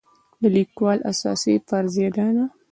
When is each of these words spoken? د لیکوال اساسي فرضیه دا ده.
د 0.41 0.43
لیکوال 0.55 0.99
اساسي 1.11 1.55
فرضیه 1.67 2.09
دا 2.17 2.27
ده. 2.35 2.45